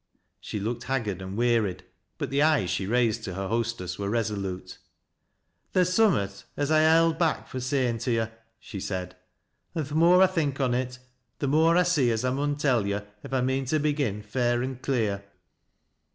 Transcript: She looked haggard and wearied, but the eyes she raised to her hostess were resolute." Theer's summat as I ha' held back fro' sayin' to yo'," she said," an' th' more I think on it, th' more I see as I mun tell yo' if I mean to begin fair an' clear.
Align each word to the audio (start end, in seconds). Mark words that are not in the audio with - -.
She 0.39 0.59
looked 0.59 0.85
haggard 0.85 1.21
and 1.21 1.37
wearied, 1.37 1.83
but 2.17 2.31
the 2.31 2.41
eyes 2.41 2.71
she 2.71 2.87
raised 2.87 3.23
to 3.25 3.35
her 3.35 3.47
hostess 3.49 3.99
were 3.99 4.09
resolute." 4.09 4.79
Theer's 5.73 5.93
summat 5.93 6.43
as 6.57 6.71
I 6.71 6.79
ha' 6.79 6.93
held 6.93 7.19
back 7.19 7.47
fro' 7.47 7.59
sayin' 7.59 7.99
to 7.99 8.11
yo'," 8.11 8.27
she 8.59 8.79
said," 8.79 9.15
an' 9.75 9.85
th' 9.85 9.91
more 9.93 10.23
I 10.23 10.25
think 10.25 10.59
on 10.59 10.73
it, 10.73 10.97
th' 11.39 11.43
more 11.47 11.77
I 11.77 11.83
see 11.83 12.09
as 12.09 12.25
I 12.25 12.31
mun 12.31 12.55
tell 12.55 12.87
yo' 12.87 13.05
if 13.23 13.31
I 13.31 13.41
mean 13.41 13.65
to 13.65 13.77
begin 13.79 14.23
fair 14.23 14.63
an' 14.63 14.77
clear. 14.77 15.23